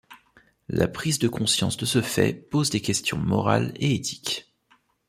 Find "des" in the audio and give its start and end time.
2.71-2.81